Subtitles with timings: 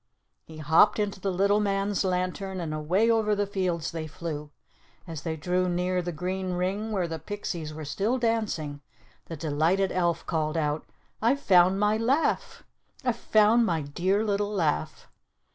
[0.45, 4.49] He hopped into the little man's lantern, and away over the fields they flew.
[5.05, 8.81] As they drew near the green ring where the pixies were still dancing,
[9.25, 10.87] the delighted elf called out,
[11.21, 12.63] "I've found my laugh!
[13.05, 15.07] I've found my dear little laugh!"